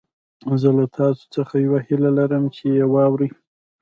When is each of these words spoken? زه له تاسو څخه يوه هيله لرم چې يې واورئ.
زه 0.61 0.69
له 0.77 0.85
تاسو 0.97 1.23
څخه 1.35 1.53
يوه 1.65 1.79
هيله 1.87 2.09
لرم 2.17 2.43
چې 2.55 2.63
يې 2.75 2.85
واورئ. 2.93 3.29